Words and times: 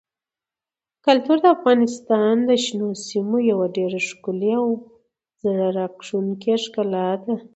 کلتور 1.05 1.37
د 1.41 1.45
افغانستان 1.55 2.35
د 2.49 2.51
شنو 2.63 2.89
سیمو 3.07 3.37
یوه 3.51 3.65
ډېره 3.77 3.99
ښکلې 4.07 4.53
او 4.61 4.67
زړه 5.41 5.67
راښکونکې 5.77 6.53
ښکلا 6.63 7.09
ده. 7.23 7.35